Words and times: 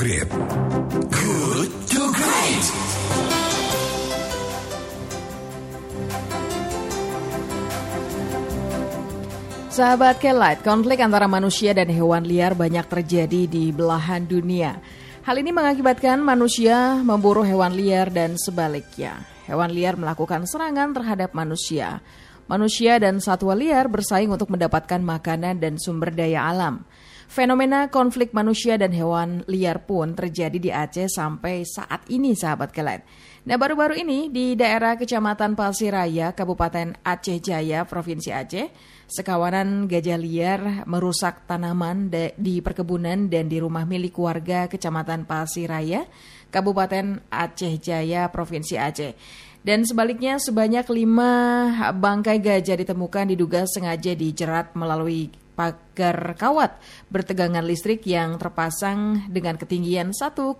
Great. 0.00 0.32
Good 1.12 1.70
to 1.92 2.02
Great. 2.08 2.64
Sahabat 9.68 10.16
Kelight, 10.24 10.64
konflik 10.64 11.04
antara 11.04 11.28
manusia 11.28 11.76
dan 11.76 11.92
hewan 11.92 12.24
liar 12.24 12.56
banyak 12.56 12.88
terjadi 12.88 13.44
di 13.44 13.68
belahan 13.76 14.24
dunia. 14.24 14.80
Hal 15.28 15.36
ini 15.36 15.52
mengakibatkan 15.52 16.16
manusia 16.24 16.96
memburu 17.04 17.44
hewan 17.44 17.76
liar 17.76 18.08
dan 18.08 18.40
sebaliknya. 18.40 19.20
Hewan 19.52 19.68
liar 19.68 20.00
melakukan 20.00 20.48
serangan 20.48 20.96
terhadap 20.96 21.36
manusia. 21.36 22.00
Manusia 22.48 22.96
dan 22.96 23.20
satwa 23.20 23.52
liar 23.52 23.84
bersaing 23.92 24.32
untuk 24.32 24.48
mendapatkan 24.48 25.04
makanan 25.04 25.60
dan 25.60 25.76
sumber 25.76 26.08
daya 26.08 26.48
alam. 26.48 26.88
Fenomena 27.30 27.86
konflik 27.94 28.34
manusia 28.34 28.74
dan 28.74 28.90
hewan 28.90 29.46
liar 29.46 29.86
pun 29.86 30.18
terjadi 30.18 30.58
di 30.58 30.74
Aceh 30.74 31.06
sampai 31.06 31.62
saat 31.62 32.02
ini, 32.10 32.34
sahabat 32.34 32.74
Kelet. 32.74 33.06
Nah, 33.46 33.54
baru-baru 33.54 34.02
ini 34.02 34.34
di 34.34 34.58
daerah 34.58 34.98
Kecamatan 34.98 35.54
Pasiraya, 35.54 36.34
Kabupaten 36.34 36.98
Aceh 37.06 37.38
Jaya, 37.38 37.86
Provinsi 37.86 38.34
Aceh, 38.34 38.74
sekawanan 39.06 39.86
gajah 39.86 40.18
liar 40.18 40.82
merusak 40.90 41.46
tanaman 41.46 42.10
di 42.34 42.58
perkebunan 42.58 43.30
dan 43.30 43.46
di 43.46 43.62
rumah 43.62 43.86
milik 43.86 44.18
warga 44.18 44.66
Kecamatan 44.66 45.22
Pasiraya, 45.22 46.10
Kabupaten 46.50 47.30
Aceh 47.30 47.78
Jaya, 47.78 48.26
Provinsi 48.34 48.74
Aceh. 48.74 49.14
Dan 49.62 49.86
sebaliknya 49.86 50.42
sebanyak 50.42 50.88
lima 50.90 51.30
bangkai 51.94 52.42
gajah 52.42 52.74
ditemukan 52.74 53.30
diduga 53.30 53.70
sengaja 53.70 54.18
dijerat 54.18 54.74
melalui 54.74 55.30
pagar 55.60 56.40
kawat 56.40 56.80
bertegangan 57.12 57.60
listrik 57.60 58.08
yang 58.08 58.40
terpasang 58.40 59.28
dengan 59.28 59.60
ketinggian 59.60 60.16
1,5 60.16 60.56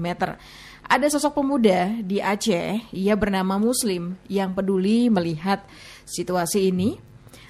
meter. 0.00 0.40
Ada 0.88 1.12
sosok 1.12 1.44
pemuda 1.44 1.92
di 2.00 2.16
Aceh, 2.16 2.88
ia 2.96 3.12
bernama 3.12 3.60
Muslim 3.60 4.16
yang 4.24 4.56
peduli 4.56 5.12
melihat 5.12 5.60
situasi 6.08 6.72
ini 6.72 6.96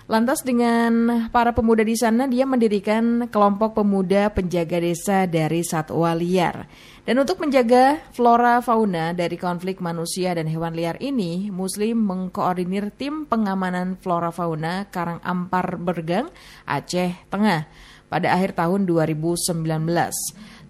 Lantas 0.08 0.40
dengan 0.40 1.28
para 1.28 1.52
pemuda 1.52 1.84
di 1.84 1.92
sana 1.92 2.24
dia 2.24 2.48
mendirikan 2.48 3.28
kelompok 3.28 3.76
pemuda 3.76 4.32
penjaga 4.32 4.80
desa 4.80 5.28
dari 5.28 5.60
satwa 5.60 6.16
liar. 6.16 6.64
Dan 7.04 7.20
untuk 7.20 7.36
menjaga 7.44 8.00
flora 8.16 8.64
fauna 8.64 9.12
dari 9.12 9.36
konflik 9.36 9.84
manusia 9.84 10.32
dan 10.32 10.48
hewan 10.48 10.72
liar 10.72 10.96
ini, 11.04 11.52
Muslim 11.52 12.08
mengkoordinir 12.08 12.88
tim 12.96 13.28
pengamanan 13.28 14.00
flora 14.00 14.32
fauna 14.32 14.88
Karang 14.88 15.20
Ampar 15.20 15.76
Bergang, 15.76 16.32
Aceh 16.64 17.28
Tengah 17.28 17.68
pada 18.08 18.32
akhir 18.32 18.56
tahun 18.56 18.88
2019. 18.88 19.60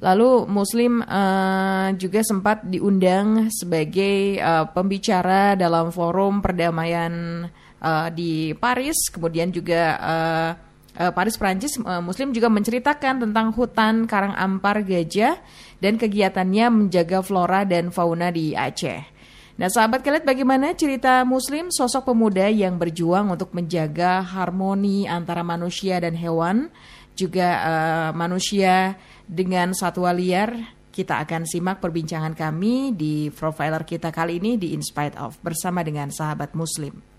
Lalu 0.02 0.30
Muslim 0.50 0.98
uh, 1.06 1.94
juga 1.94 2.26
sempat 2.26 2.66
diundang 2.66 3.54
sebagai 3.54 4.42
uh, 4.42 4.66
pembicara 4.74 5.54
dalam 5.54 5.94
forum 5.94 6.42
perdamaian 6.42 7.46
uh, 7.82 8.08
di 8.10 8.52
Paris, 8.56 9.10
kemudian 9.10 9.50
juga 9.50 9.96
uh, 9.98 10.50
uh, 10.98 11.12
Paris 11.14 11.38
Prancis 11.38 11.78
uh, 11.78 12.02
Muslim 12.02 12.34
juga 12.34 12.50
menceritakan 12.50 13.28
tentang 13.28 13.54
hutan 13.54 14.04
karang 14.04 14.34
ampar 14.34 14.82
gajah 14.82 15.38
dan 15.78 15.94
kegiatannya 15.96 16.66
menjaga 16.70 17.22
flora 17.22 17.62
dan 17.62 17.94
fauna 17.94 18.34
di 18.34 18.52
Aceh. 18.54 19.18
Nah, 19.58 19.66
sahabat 19.66 20.06
kalian 20.06 20.22
bagaimana 20.22 20.70
cerita 20.78 21.26
Muslim 21.26 21.74
sosok 21.74 22.14
pemuda 22.14 22.46
yang 22.46 22.78
berjuang 22.78 23.34
untuk 23.34 23.50
menjaga 23.50 24.22
harmoni 24.22 25.10
antara 25.10 25.42
manusia 25.42 25.98
dan 25.98 26.14
hewan, 26.14 26.70
juga 27.18 27.48
uh, 27.66 28.10
manusia 28.14 28.94
dengan 29.26 29.74
satwa 29.74 30.14
liar? 30.14 30.78
Kita 30.94 31.18
akan 31.22 31.42
simak 31.42 31.82
perbincangan 31.82 32.38
kami 32.38 32.94
di 32.94 33.34
profiler 33.34 33.82
kita 33.82 34.14
kali 34.14 34.38
ini 34.38 34.58
di 34.58 34.78
In 34.78 34.82
Spite 34.82 35.18
of 35.18 35.38
bersama 35.42 35.82
dengan 35.82 36.10
sahabat 36.14 36.54
Muslim. 36.54 37.17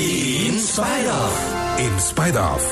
In 0.00 0.54
spite 0.58 1.08
of. 1.08 1.34
In 1.78 1.94
spite 2.00 2.38
of. 2.38 2.62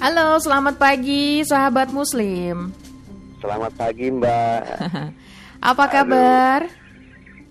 Halo, 0.00 0.40
selamat 0.40 0.80
pagi 0.80 1.44
sahabat 1.44 1.92
Muslim. 1.92 2.72
Selamat 3.44 3.72
pagi 3.76 4.08
Mbak. 4.08 4.60
Apa 5.74 5.84
kabar? 5.92 6.60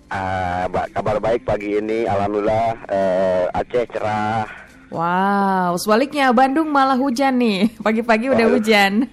Uh, 0.09 0.65
kabar 0.89 1.21
baik 1.21 1.45
pagi 1.45 1.77
ini, 1.77 2.09
alhamdulillah 2.09 2.73
uh, 2.89 3.43
Aceh 3.53 3.85
cerah. 3.93 4.49
Wow, 4.89 5.77
sebaliknya 5.77 6.33
Bandung 6.33 6.73
malah 6.73 6.97
hujan 6.97 7.37
nih. 7.37 7.69
Pagi-pagi 7.85 8.33
udah 8.33 8.47
hujan. 8.49 9.05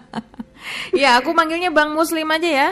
ya, 1.00 1.16
aku 1.16 1.32
manggilnya 1.32 1.72
Bang 1.72 1.96
Muslim 1.96 2.28
aja 2.28 2.48
ya. 2.48 2.68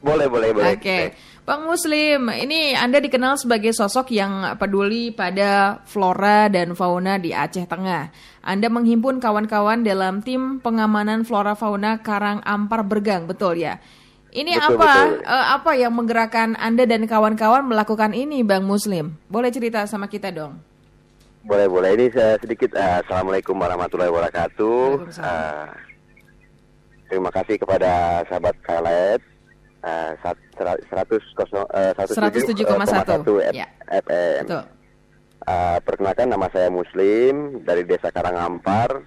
Boleh, 0.00 0.26
boleh, 0.28 0.50
boleh. 0.52 0.74
Oke. 0.76 0.82
Okay. 0.82 1.04
Bang 1.46 1.62
Muslim, 1.62 2.26
ini 2.26 2.74
Anda 2.74 2.98
dikenal 2.98 3.38
sebagai 3.38 3.70
sosok 3.70 4.10
yang 4.10 4.58
peduli 4.58 5.14
pada 5.14 5.78
flora 5.86 6.50
dan 6.50 6.74
fauna 6.74 7.22
di 7.22 7.30
Aceh 7.30 7.70
Tengah. 7.70 8.10
Anda 8.42 8.66
menghimpun 8.66 9.22
kawan-kawan 9.22 9.86
dalam 9.86 10.26
tim 10.26 10.58
pengamanan 10.58 11.22
flora 11.22 11.54
fauna 11.54 12.02
Karang 12.02 12.42
Ampar 12.42 12.82
Bergang, 12.82 13.30
betul 13.30 13.62
ya? 13.62 13.78
Ini 14.34 14.58
betul, 14.58 14.74
apa 14.74 14.90
betul. 14.90 15.22
Uh, 15.22 15.46
apa 15.54 15.70
yang 15.78 15.92
menggerakkan 15.94 16.58
Anda 16.58 16.82
dan 16.82 17.06
kawan-kawan 17.06 17.62
melakukan 17.62 18.10
ini, 18.10 18.42
Bang 18.42 18.66
Muslim? 18.66 19.14
Boleh 19.30 19.54
cerita 19.54 19.86
sama 19.86 20.10
kita 20.10 20.34
dong? 20.34 20.58
Boleh, 21.46 21.70
boleh. 21.70 21.94
Ini 21.94 22.10
saya 22.10 22.34
sedikit 22.42 22.74
uh, 22.74 23.06
Assalamualaikum 23.06 23.54
warahmatullahi 23.54 24.10
wabarakatuh. 24.10 25.14
Uh, 25.14 25.70
terima 27.06 27.30
kasih 27.30 27.54
kepada 27.54 28.26
sahabat 28.26 28.58
uh, 28.66 29.35
107,1 32.02 33.54
ya. 33.54 33.66
FM. 34.02 34.42
Betul. 34.44 34.64
Uh, 35.46 35.78
perkenalkan 35.86 36.26
nama 36.26 36.50
saya 36.50 36.68
Muslim 36.74 37.62
dari 37.62 37.86
Desa 37.86 38.10
Karangampar 38.10 39.06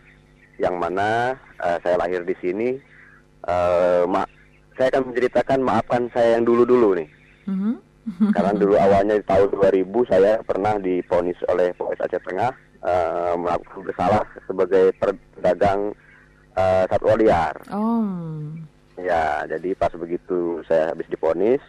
yang 0.55 0.79
mana 0.79 1.35
uh, 1.59 1.77
saya 1.83 1.99
lahir 1.99 2.23
di 2.23 2.35
sini. 2.39 2.79
Uh, 3.43 4.07
ma 4.07 4.23
saya 4.79 4.95
akan 4.95 5.11
menceritakan 5.11 5.59
maafkan 5.59 6.07
saya 6.15 6.39
yang 6.39 6.47
dulu-dulu 6.47 6.95
nih. 6.95 7.09
Mm 7.51 7.57
-hmm. 7.59 8.31
Karena 8.31 8.51
dulu 8.55 8.75
awalnya 8.79 9.19
di 9.19 9.25
tahun 9.27 9.51
2000 9.51 10.11
saya 10.11 10.33
pernah 10.41 10.79
diponis 10.79 11.35
oleh 11.51 11.75
Polres 11.75 11.99
Aceh 11.99 12.23
Tengah 12.23 12.51
uh, 12.83 13.33
melakukan 13.35 13.79
bersalah 13.83 14.23
sebagai 14.47 14.95
pedagang 14.95 15.91
uh, 16.55 16.83
satwa 16.87 17.15
liar. 17.19 17.55
Oh. 17.75 18.47
Ya, 18.99 19.47
jadi 19.47 19.71
pas 19.79 19.91
begitu 19.95 20.59
saya 20.67 20.91
habis 20.91 21.07
diponis 21.07 21.63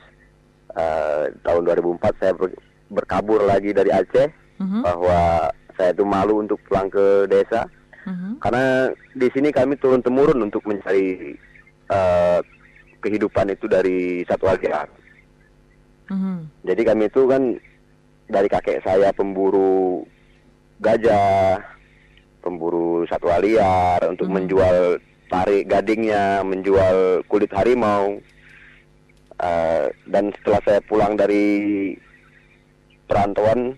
uh, 0.75 1.31
tahun 1.47 1.63
2004 1.69 2.21
saya 2.21 2.33
ber, 2.35 2.51
berkabur 2.91 3.47
lagi 3.47 3.71
dari 3.71 3.91
Aceh 3.95 4.29
uh-huh. 4.59 4.83
bahwa 4.83 5.51
saya 5.79 5.95
itu 5.95 6.05
malu 6.05 6.43
untuk 6.43 6.59
pulang 6.67 6.91
ke 6.91 7.31
desa 7.31 7.71
uh-huh. 8.05 8.35
karena 8.43 8.91
di 9.15 9.29
sini 9.31 9.55
kami 9.55 9.79
turun 9.79 10.03
temurun 10.03 10.43
untuk 10.43 10.67
mencari 10.67 11.39
uh, 11.89 12.43
kehidupan 13.01 13.55
itu 13.55 13.71
dari 13.71 14.27
satu 14.27 14.51
liar. 14.51 14.91
Uh-huh. 16.11 16.43
Jadi 16.67 16.83
kami 16.83 17.07
itu 17.07 17.23
kan 17.31 17.43
dari 18.27 18.49
kakek 18.51 18.83
saya 18.83 19.15
pemburu 19.15 20.03
gajah, 20.83 21.63
pemburu 22.43 23.07
satwa 23.07 23.39
liar 23.39 24.03
untuk 24.11 24.27
uh-huh. 24.27 24.37
menjual 24.43 24.99
tarik 25.31 25.71
gadingnya, 25.71 26.43
menjual 26.43 27.23
kulit 27.31 27.49
harimau. 27.55 28.19
Uh, 29.41 29.89
dan 30.05 30.29
setelah 30.37 30.61
saya 30.69 30.81
pulang 30.85 31.17
dari 31.17 31.97
perantauan 33.09 33.73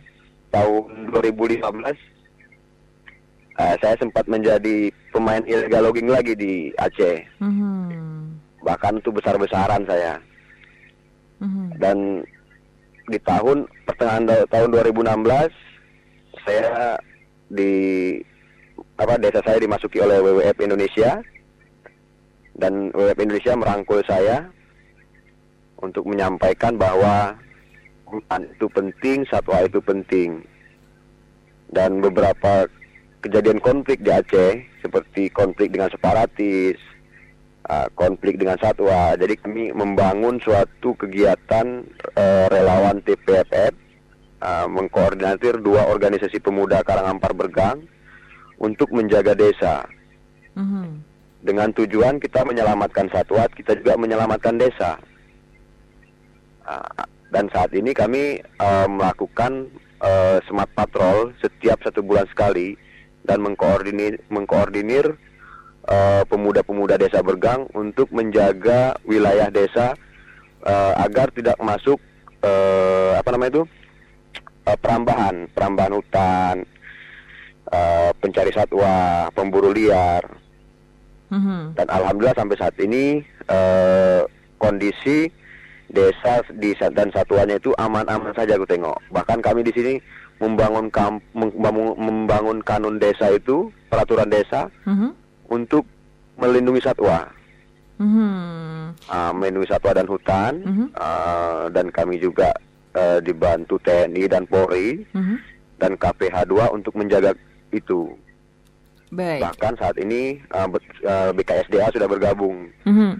tahun 0.51 1.15
2015, 1.15 1.63
uh, 1.63 1.95
eh, 3.63 3.77
saya 3.79 3.95
sempat 4.03 4.27
menjadi 4.27 4.91
pemain 5.15 5.45
illegal 5.47 5.87
logging 5.87 6.11
lagi 6.11 6.35
di 6.35 6.75
Aceh. 6.83 7.23
Mm-hmm. 7.39 7.79
Bahkan 8.67 8.99
itu 8.99 9.15
besar-besaran 9.15 9.87
saya. 9.87 10.19
Mm-hmm. 11.39 11.67
Dan 11.79 12.27
di 13.07 13.19
tahun 13.23 13.71
pertengahan 13.87 14.27
tahun 14.51 14.69
2016 14.75 15.23
saya 16.43 16.99
di 17.53 17.73
apa 18.99 19.15
desa 19.19 19.43
saya 19.47 19.59
dimasuki 19.63 19.99
oleh 20.03 20.19
WWF 20.23 20.59
Indonesia 20.63 21.23
dan 22.57 22.93
WWF 22.93 23.19
Indonesia 23.21 23.55
merangkul 23.57 24.01
saya 24.05 24.49
untuk 25.81 26.07
menyampaikan 26.07 26.77
bahwa 26.77 27.35
hutan 28.07 28.47
itu 28.47 28.67
penting, 28.71 29.25
satwa 29.27 29.65
itu 29.65 29.81
penting. 29.81 30.45
Dan 31.73 32.05
beberapa 32.05 32.69
kejadian 33.25 33.59
konflik 33.59 34.05
di 34.05 34.13
Aceh 34.13 34.61
seperti 34.85 35.33
konflik 35.33 35.73
dengan 35.73 35.89
separatis, 35.89 36.77
uh, 37.73 37.89
konflik 37.97 38.37
dengan 38.37 38.61
satwa. 38.61 39.17
Jadi 39.17 39.35
kami 39.41 39.65
membangun 39.73 40.37
suatu 40.45 40.93
kegiatan 41.01 41.89
uh, 42.15 42.47
relawan 42.53 43.01
TPFF 43.01 43.73
uh, 44.45 44.67
mengkoordinatir 44.69 45.63
dua 45.65 45.89
organisasi 45.89 46.37
pemuda 46.45 46.85
Karangampar 46.85 47.33
Bergang 47.33 47.81
untuk 48.61 48.93
menjaga 48.93 49.33
desa. 49.33 49.89
Mm-hmm. 50.53 51.12
Dengan 51.43 51.75
tujuan 51.75 52.23
kita 52.23 52.47
menyelamatkan 52.47 53.11
satwa, 53.11 53.51
kita 53.51 53.75
juga 53.75 53.99
menyelamatkan 53.99 54.63
desa. 54.63 54.95
Uh, 56.63 57.03
dan 57.35 57.51
saat 57.51 57.75
ini 57.75 57.91
kami 57.91 58.39
uh, 58.63 58.87
melakukan 58.87 59.67
uh, 59.99 60.39
smart 60.47 60.71
patrol 60.79 61.35
setiap 61.43 61.83
satu 61.83 61.99
bulan 62.05 62.29
sekali 62.31 62.79
dan 63.27 63.43
mengkoordinir 63.43 64.23
mengkoordinir 64.31 65.19
pemuda-pemuda 66.31 66.95
uh, 66.95 67.01
desa 67.01 67.19
Bergang 67.27 67.67
untuk 67.75 68.07
menjaga 68.15 68.95
wilayah 69.03 69.51
desa 69.51 69.99
uh, 70.63 70.95
agar 71.03 71.35
tidak 71.35 71.59
masuk 71.59 71.99
uh, 72.47 73.19
apa 73.19 73.29
namanya 73.35 73.51
itu 73.59 73.65
uh, 74.69 74.79
perambahan 74.79 75.51
perambahan 75.51 75.93
hutan 75.99 76.57
uh, 77.71 78.11
pencari 78.23 78.55
satwa 78.55 79.27
pemburu 79.35 79.75
liar 79.75 80.42
mm-hmm. 81.33 81.63
dan 81.81 81.87
alhamdulillah 81.89 82.37
sampai 82.37 82.57
saat 82.61 82.77
ini 82.79 83.25
uh, 83.49 84.29
kondisi 84.61 85.33
desa 85.93 86.41
di 86.57 86.73
dan 86.79 87.13
satuannya 87.13 87.61
itu 87.61 87.71
aman-aman 87.77 88.33
saja 88.33 88.57
aku 88.57 88.65
tengok. 88.65 88.97
Bahkan 89.13 89.45
kami 89.45 89.61
di 89.61 89.73
sini 89.77 89.95
membangun 90.41 90.89
kamp, 90.89 91.21
membangun, 91.37 91.95
membangun 92.01 92.59
kanun 92.65 92.97
desa 92.97 93.29
itu 93.31 93.69
peraturan 93.93 94.33
desa 94.33 94.73
-huh. 94.89 95.13
untuk 95.53 95.85
melindungi 96.41 96.81
satwa. 96.81 97.29
-huh. 98.01 98.91
uh, 99.07 99.33
melindungi 99.37 99.69
satwa 99.69 99.93
dan 99.93 100.09
hutan 100.09 100.53
uh 100.65 100.81
uh, 100.97 101.63
dan 101.71 101.93
kami 101.93 102.17
juga 102.19 102.51
uh, 102.97 103.21
dibantu 103.21 103.77
TNI 103.85 104.25
dan 104.27 104.49
Polri 104.49 105.05
-huh. 105.13 105.39
dan 105.77 105.95
KPH 106.01 106.49
2 106.49 106.73
untuk 106.73 106.97
menjaga 106.97 107.37
itu. 107.71 108.17
Baik. 109.13 109.45
Bahkan 109.45 109.73
saat 109.77 109.97
ini 110.01 110.41
uh, 110.57 111.31
BKSDA 111.37 111.93
sudah 111.93 112.09
bergabung. 112.09 112.73
Uh 112.89 112.91
-huh. 112.91 113.13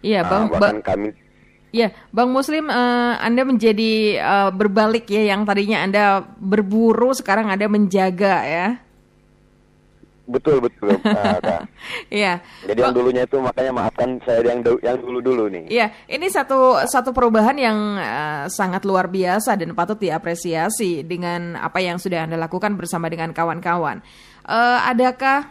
Iya, 0.00 0.22
Bang. 0.22 0.46
Uh, 0.46 0.56
bahkan 0.56 0.78
kami 0.80 1.10
Ya, 1.70 1.94
Bang 2.10 2.34
Muslim, 2.34 2.66
uh, 2.66 3.14
Anda 3.22 3.46
menjadi 3.46 4.18
uh, 4.18 4.50
berbalik 4.50 5.06
ya, 5.06 5.30
yang 5.30 5.46
tadinya 5.46 5.78
Anda 5.86 6.26
berburu, 6.42 7.14
sekarang 7.14 7.46
Anda 7.46 7.70
menjaga 7.70 8.42
ya. 8.42 8.82
Betul 10.30 10.62
betul. 10.62 10.94
Iya. 12.10 12.42
Jadi 12.66 12.80
yang 12.82 12.94
dulunya 12.94 13.22
itu 13.26 13.38
makanya 13.40 13.72
maafkan 13.74 14.18
saya 14.22 14.42
yang 14.46 14.62
yang 14.82 14.98
dulu 14.98 15.18
dulu 15.22 15.44
nih. 15.50 15.66
Iya, 15.70 15.86
ini 16.06 16.26
satu 16.30 16.82
satu 16.86 17.10
perubahan 17.10 17.56
yang 17.56 17.78
uh, 17.98 18.44
sangat 18.50 18.86
luar 18.86 19.10
biasa 19.10 19.58
dan 19.58 19.74
patut 19.74 19.98
diapresiasi 19.98 21.02
dengan 21.06 21.58
apa 21.58 21.78
yang 21.82 21.98
sudah 21.98 22.26
anda 22.26 22.38
lakukan 22.38 22.74
bersama 22.78 23.10
dengan 23.10 23.30
kawan-kawan. 23.34 24.02
Uh, 24.46 24.78
adakah 24.86 25.50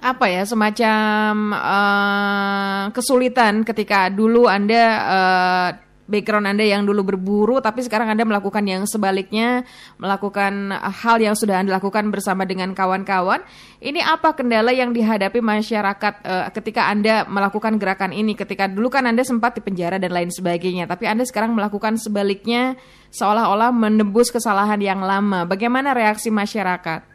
apa 0.00 0.26
ya 0.32 0.42
semacam 0.48 1.52
uh, 1.52 2.84
kesulitan 2.96 3.62
ketika 3.68 4.08
dulu 4.08 4.48
anda 4.48 4.84
uh, 5.04 5.68
background 6.10 6.50
anda 6.50 6.66
yang 6.66 6.82
dulu 6.82 7.14
berburu 7.14 7.62
tapi 7.62 7.86
sekarang 7.86 8.10
anda 8.10 8.26
melakukan 8.26 8.66
yang 8.66 8.82
sebaliknya 8.90 9.62
melakukan 10.02 10.74
hal 10.74 11.22
yang 11.22 11.38
sudah 11.38 11.62
anda 11.62 11.78
lakukan 11.78 12.10
bersama 12.10 12.42
dengan 12.42 12.74
kawan-kawan 12.74 13.46
ini 13.78 14.02
apa 14.02 14.34
kendala 14.34 14.74
yang 14.74 14.90
dihadapi 14.90 15.38
masyarakat 15.38 16.14
uh, 16.26 16.50
ketika 16.50 16.90
anda 16.90 17.22
melakukan 17.30 17.78
gerakan 17.78 18.10
ini 18.10 18.34
ketika 18.34 18.66
dulu 18.66 18.90
kan 18.90 19.06
anda 19.06 19.22
sempat 19.22 19.54
di 19.54 19.62
penjara 19.62 20.02
dan 20.02 20.10
lain 20.10 20.34
sebagainya 20.34 20.90
tapi 20.90 21.06
anda 21.06 21.22
sekarang 21.22 21.54
melakukan 21.54 21.94
sebaliknya 21.94 22.74
seolah-olah 23.14 23.70
menebus 23.70 24.34
kesalahan 24.34 24.82
yang 24.82 25.00
lama 25.00 25.46
bagaimana 25.46 25.94
reaksi 25.94 26.34
masyarakat 26.34 27.10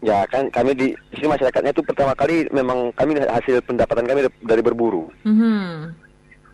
Ya 0.00 0.24
kan 0.32 0.48
kami 0.48 0.72
di, 0.72 0.96
di 1.12 1.14
sini 1.20 1.28
masyarakatnya 1.28 1.76
itu 1.76 1.84
pertama 1.84 2.16
kali 2.16 2.48
memang 2.56 2.88
kami 2.96 3.20
hasil 3.20 3.60
pendapatan 3.68 4.08
kami 4.08 4.24
dari 4.40 4.62
berburu. 4.64 5.12
Mm-hmm. 5.28 6.08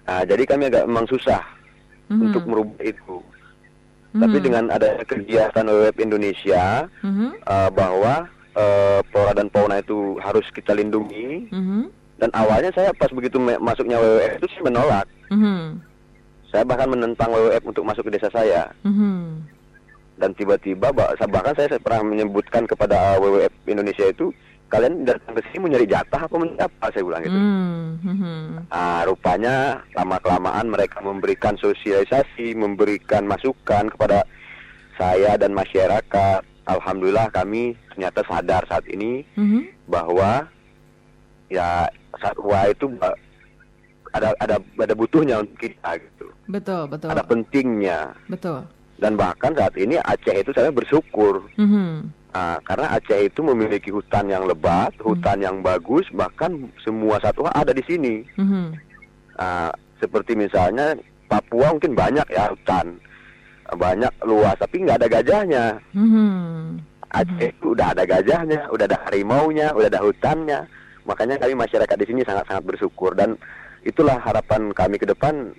Nah, 0.06 0.22
jadi 0.22 0.42
kami 0.46 0.70
agak 0.70 0.86
memang 0.86 1.06
susah 1.10 1.42
mm-hmm. 2.08 2.24
untuk 2.30 2.42
merubah 2.46 2.82
itu. 2.86 3.18
Mm-hmm. 3.18 4.20
Tapi 4.22 4.36
dengan 4.38 4.64
ada 4.70 4.88
kegiatan 5.02 5.66
web 5.66 5.96
Indonesia 5.98 6.86
mm-hmm. 7.02 7.30
uh, 7.42 7.70
bahwa 7.74 8.14
uh, 8.54 9.00
flora 9.10 9.32
dan 9.34 9.50
fauna 9.50 9.82
itu 9.82 10.16
harus 10.22 10.46
kita 10.54 10.72
lindungi. 10.78 11.50
Mm-hmm. 11.50 11.82
Dan 12.16 12.30
awalnya 12.32 12.72
saya 12.72 12.94
pas 12.96 13.12
begitu 13.12 13.36
masuknya 13.36 14.00
WWF 14.00 14.32
itu 14.40 14.46
saya 14.54 14.62
menolak. 14.64 15.06
Mm-hmm. 15.28 15.60
Saya 16.48 16.62
bahkan 16.62 16.88
menentang 16.88 17.34
WWF 17.34 17.64
untuk 17.66 17.84
masuk 17.84 18.08
ke 18.08 18.16
desa 18.16 18.30
saya. 18.30 18.70
Mm-hmm 18.86 19.56
dan 20.16 20.32
tiba-tiba 20.32 20.88
bahkan 20.96 21.52
saya 21.52 21.76
pernah 21.76 22.00
menyebutkan 22.00 22.64
kepada 22.64 23.20
WWF 23.20 23.52
Indonesia 23.68 24.08
itu 24.08 24.32
kalian 24.66 25.06
datang 25.06 25.38
ke 25.38 25.42
sini 25.46 25.58
mau 25.62 25.70
nyari 25.70 25.86
jatah 25.86 26.20
apa 26.26 26.34
apa 26.58 26.86
saya 26.90 27.04
bilang 27.06 27.22
gitu. 27.22 27.38
Mm 27.38 27.96
-hmm. 28.02 28.40
Nah, 28.66 29.00
rupanya 29.06 29.54
lama 29.94 30.16
kelamaan 30.18 30.66
mereka 30.66 30.98
memberikan 31.00 31.54
sosialisasi, 31.54 32.58
memberikan 32.58 33.24
masukan 33.30 33.86
kepada 33.90 34.26
saya 34.98 35.38
dan 35.38 35.54
masyarakat. 35.54 36.42
Alhamdulillah 36.66 37.30
kami 37.30 37.78
ternyata 37.94 38.26
sadar 38.26 38.66
saat 38.66 38.82
ini 38.90 39.22
mm 39.38 39.46
-hmm. 39.46 39.62
bahwa 39.86 40.50
ya 41.46 41.86
satwa 42.18 42.66
itu 42.66 42.90
ada 44.10 44.34
ada 44.42 44.58
ada 44.58 44.94
butuhnya 44.98 45.46
untuk 45.46 45.62
kita 45.62 45.94
gitu. 46.02 46.26
Betul 46.50 46.90
betul. 46.90 47.14
Ada 47.14 47.22
pentingnya. 47.22 48.18
Betul 48.26 48.66
dan 48.96 49.12
bahkan 49.14 49.52
saat 49.52 49.76
ini 49.76 50.00
Aceh 50.00 50.32
itu 50.32 50.50
saya 50.56 50.72
bersyukur 50.72 51.44
mm-hmm. 51.56 52.08
Nah, 52.32 52.58
karena 52.62 52.86
Aceh 52.98 53.20
itu 53.26 53.40
memiliki 53.44 53.90
hutan 53.90 54.30
yang 54.30 54.46
lebat, 54.48 54.94
mm-hmm. 54.96 55.06
hutan 55.06 55.38
yang 55.42 55.56
bagus, 55.60 56.06
bahkan 56.14 56.70
semua 56.82 57.20
satwa 57.22 57.52
ada 57.52 57.70
di 57.70 57.82
sini. 57.86 58.24
Mm-hmm. 58.38 58.66
Nah, 59.36 59.70
seperti 60.00 60.32
misalnya 60.34 60.96
Papua 61.26 61.74
mungkin 61.74 61.98
banyak 61.98 62.26
ya 62.30 62.54
hutan, 62.54 63.02
banyak 63.74 64.12
luas, 64.22 64.54
tapi 64.58 64.86
nggak 64.86 65.02
ada 65.02 65.08
gajahnya. 65.10 65.64
Mm-hmm. 65.94 66.34
Aceh 67.06 67.50
itu 67.50 67.66
udah 67.74 67.94
ada 67.94 68.02
gajahnya, 68.06 68.66
udah 68.70 68.84
ada 68.86 68.98
harimau-nya, 69.06 69.74
udah 69.74 69.88
ada 69.90 70.02
hutannya. 70.02 70.60
Makanya 71.06 71.38
kami 71.38 71.54
masyarakat 71.54 71.96
di 72.02 72.06
sini 72.06 72.20
sangat-sangat 72.26 72.66
bersyukur 72.66 73.14
dan 73.14 73.38
itulah 73.86 74.18
harapan 74.18 74.74
kami 74.74 74.98
ke 74.98 75.06
depan 75.06 75.54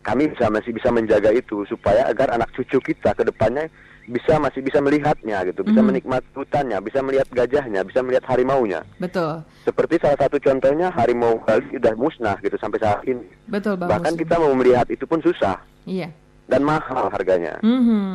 kami 0.00 0.32
bisa 0.32 0.48
masih 0.48 0.72
bisa 0.72 0.88
menjaga 0.88 1.34
itu 1.34 1.66
supaya 1.68 2.08
agar 2.08 2.32
anak 2.32 2.48
cucu 2.56 2.80
kita 2.80 3.12
ke 3.12 3.26
depannya 3.26 3.68
bisa 4.06 4.40
masih 4.40 4.60
bisa 4.64 4.78
melihatnya 4.80 5.44
gitu, 5.48 5.60
bisa 5.66 5.80
mm. 5.82 5.86
menikmati 5.92 6.28
hutannya, 6.32 6.78
bisa 6.80 7.00
melihat 7.04 7.28
gajahnya, 7.32 7.80
bisa 7.84 8.00
melihat 8.00 8.24
harimau-nya. 8.30 8.80
Betul. 8.96 9.44
Seperti 9.66 10.00
salah 10.00 10.18
satu 10.18 10.40
contohnya 10.40 10.88
harimau 10.94 11.42
Bali 11.44 11.66
sudah 11.72 11.94
musnah 11.98 12.36
gitu 12.40 12.56
sampai 12.56 12.78
saat 12.80 13.02
ini. 13.04 13.26
Betul, 13.50 13.76
Bang 13.76 13.90
Bahkan 13.90 14.14
Muslim. 14.16 14.22
kita 14.24 14.34
mau 14.38 14.54
melihat 14.56 14.86
itu 14.88 15.04
pun 15.04 15.20
susah. 15.20 15.60
Iya. 15.84 16.08
Dan 16.50 16.66
mahal 16.66 17.10
harganya. 17.14 17.58
Mm 17.62 17.80
-hmm. 17.82 18.10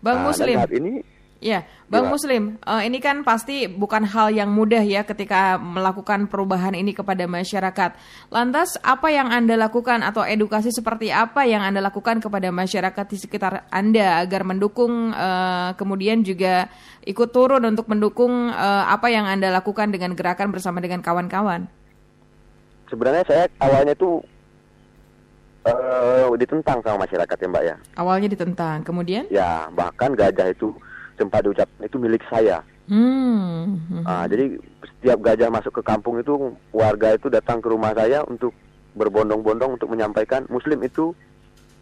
Bang 0.00 0.24
nah, 0.24 0.32
Muslim. 0.32 0.56
saat 0.56 0.72
ini 0.72 1.04
Ya, 1.42 1.68
Bang 1.92 2.08
ya. 2.08 2.10
Muslim, 2.16 2.42
uh, 2.64 2.80
ini 2.80 3.04
kan 3.04 3.20
pasti 3.20 3.68
bukan 3.68 4.06
hal 4.08 4.32
yang 4.32 4.48
mudah 4.48 4.80
ya 4.80 5.04
ketika 5.04 5.60
melakukan 5.60 6.24
perubahan 6.24 6.72
ini 6.72 6.96
kepada 6.96 7.28
masyarakat. 7.28 7.90
Lantas, 8.32 8.80
apa 8.80 9.12
yang 9.12 9.28
Anda 9.28 9.58
lakukan 9.60 10.00
atau 10.00 10.24
edukasi 10.24 10.72
seperti 10.72 11.12
apa 11.12 11.44
yang 11.44 11.60
Anda 11.60 11.84
lakukan 11.84 12.24
kepada 12.24 12.48
masyarakat 12.48 13.04
di 13.12 13.18
sekitar 13.20 13.68
Anda 13.68 14.24
agar 14.24 14.40
mendukung, 14.48 15.12
uh, 15.12 15.76
kemudian 15.76 16.24
juga 16.24 16.72
ikut 17.04 17.28
turun 17.28 17.60
untuk 17.68 17.92
mendukung 17.92 18.48
uh, 18.48 18.88
apa 18.88 19.12
yang 19.12 19.28
Anda 19.28 19.52
lakukan 19.52 19.92
dengan 19.92 20.16
gerakan 20.16 20.48
bersama 20.48 20.80
dengan 20.80 21.04
kawan-kawan? 21.04 21.68
Sebenarnya 22.88 23.24
saya 23.28 23.44
awalnya 23.60 23.92
tuh 23.92 24.24
uh, 25.68 26.32
ditentang 26.40 26.80
sama 26.80 27.04
masyarakat 27.04 27.36
ya 27.36 27.48
Mbak 27.52 27.64
ya. 27.68 27.76
Awalnya 28.00 28.28
ditentang, 28.32 28.80
kemudian? 28.80 29.28
Ya, 29.28 29.68
bahkan 29.76 30.16
gajah 30.16 30.48
itu 30.48 30.72
sempat 31.18 31.46
diucapkan 31.46 31.82
itu 31.86 31.96
milik 31.98 32.22
saya. 32.28 32.62
Hmm. 32.84 33.80
Nah, 34.04 34.28
jadi 34.28 34.60
setiap 34.84 35.18
gajah 35.24 35.48
masuk 35.48 35.80
ke 35.80 35.82
kampung 35.82 36.20
itu 36.20 36.52
warga 36.68 37.16
itu 37.16 37.32
datang 37.32 37.64
ke 37.64 37.72
rumah 37.72 37.96
saya 37.96 38.20
untuk 38.28 38.52
berbondong-bondong 38.94 39.80
untuk 39.80 39.88
menyampaikan 39.90 40.44
Muslim 40.52 40.84
itu 40.84 41.16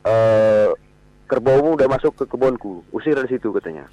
uh, 0.07 0.71
kerbaumu 1.27 1.75
udah 1.75 1.89
masuk 1.91 2.13
ke 2.17 2.25
kebunku, 2.29 2.87
usir 2.95 3.19
dari 3.19 3.29
situ 3.29 3.51
katanya. 3.51 3.91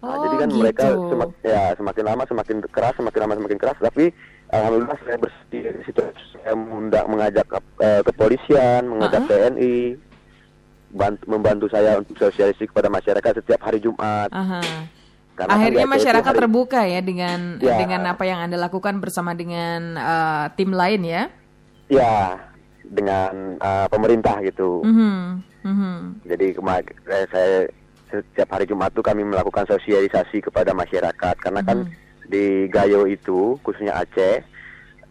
Nah, 0.00 0.16
oh, 0.16 0.20
jadi 0.24 0.36
kan 0.40 0.48
gitu. 0.48 0.58
mereka 0.64 0.86
semak, 0.96 1.30
ya 1.44 1.62
semakin 1.76 2.04
lama 2.08 2.22
semakin 2.24 2.56
keras, 2.72 2.96
semakin 2.96 3.20
lama 3.20 3.34
semakin 3.36 3.58
keras. 3.60 3.78
Tapi 3.80 4.04
alhamdulillah 4.48 4.98
saya 5.04 5.16
bersedia 5.20 5.70
di 5.76 5.82
situ. 5.84 6.00
Saya 6.32 6.56
mengundang, 6.56 7.04
mengajak 7.12 7.44
uh, 7.52 8.00
kepolisian, 8.08 8.88
mengajak 8.88 9.28
uh 9.28 9.28
-huh. 9.28 9.52
TNI, 9.52 9.76
bantu, 10.90 11.22
membantu 11.30 11.66
saya 11.70 11.98
untuk 11.98 12.18
sosialisasi 12.18 12.70
kepada 12.70 12.90
masyarakat 12.90 13.42
setiap 13.42 13.60
hari 13.62 13.78
Jumat. 13.78 14.28
Aha. 14.30 14.60
Karena 15.38 15.56
Akhirnya 15.56 15.86
masyarakat 15.88 16.32
hari, 16.34 16.40
terbuka 16.44 16.80
ya 16.84 17.00
dengan 17.00 17.56
ya, 17.62 17.80
dengan 17.80 18.02
apa 18.12 18.28
yang 18.28 18.44
anda 18.44 18.60
lakukan 18.60 19.00
bersama 19.00 19.32
dengan 19.32 19.96
uh, 19.96 20.46
tim 20.52 20.74
lain 20.74 21.00
ya? 21.00 21.22
Ya, 21.88 22.36
dengan 22.84 23.56
uh, 23.56 23.86
pemerintah 23.88 24.36
gitu. 24.44 24.84
Mm 24.84 24.92
-hmm. 24.92 25.16
Mm 25.64 25.74
-hmm. 25.74 25.96
Jadi 26.28 26.46
kemarin 26.52 26.84
saya 27.32 27.70
setiap 28.10 28.48
hari 28.58 28.66
Jumat 28.66 28.90
itu 28.90 29.02
kami 29.06 29.22
melakukan 29.22 29.64
sosialisasi 29.70 30.42
kepada 30.42 30.74
masyarakat 30.74 31.34
karena 31.38 31.62
kan 31.62 31.86
hmm. 31.86 31.94
di 32.26 32.66
Gayo 32.66 33.06
itu 33.06 33.54
khususnya 33.62 34.02
Aceh 34.02 34.42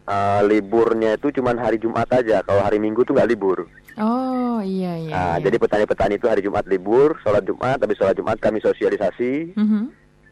uh, 0.03 0.41
liburnya 0.43 1.15
itu 1.15 1.31
cuma 1.39 1.55
hari 1.55 1.79
Jumat 1.79 2.11
aja 2.11 2.43
kalau 2.43 2.59
hari 2.59 2.77
Minggu 2.77 3.07
tuh 3.07 3.15
nggak 3.15 3.29
libur. 3.31 3.71
Oh 3.97 4.59
iya 4.61 4.93
iya. 4.99 5.11
Nah, 5.11 5.35
iya. 5.39 5.49
Jadi 5.49 5.57
petani-petani 5.57 6.15
itu 6.21 6.27
hari 6.29 6.41
Jumat 6.45 6.65
libur, 6.69 7.17
sholat 7.23 7.43
Jumat, 7.47 7.81
tapi 7.81 7.97
sholat 7.97 8.13
Jumat 8.13 8.37
kami 8.37 8.61
sosialisasi. 8.61 9.57
Mm 9.57 9.67
-hmm. 9.67 9.83